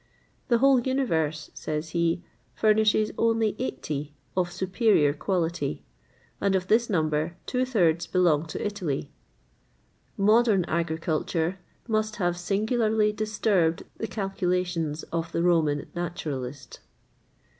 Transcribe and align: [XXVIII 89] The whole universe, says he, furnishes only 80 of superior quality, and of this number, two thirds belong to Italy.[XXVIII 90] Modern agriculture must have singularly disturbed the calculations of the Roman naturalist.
[XXVIII 0.01 0.45
89] 0.47 0.47
The 0.47 0.57
whole 0.61 0.79
universe, 0.79 1.51
says 1.53 1.89
he, 1.89 2.23
furnishes 2.55 3.11
only 3.19 3.55
80 3.59 4.15
of 4.35 4.51
superior 4.51 5.13
quality, 5.13 5.83
and 6.41 6.55
of 6.55 6.65
this 6.69 6.89
number, 6.89 7.35
two 7.45 7.65
thirds 7.65 8.07
belong 8.07 8.47
to 8.47 8.65
Italy.[XXVIII 8.65 9.11
90] 10.17 10.17
Modern 10.33 10.65
agriculture 10.65 11.59
must 11.87 12.15
have 12.15 12.35
singularly 12.35 13.11
disturbed 13.13 13.83
the 13.97 14.07
calculations 14.07 15.03
of 15.13 15.31
the 15.31 15.43
Roman 15.43 15.85
naturalist. 15.93 16.79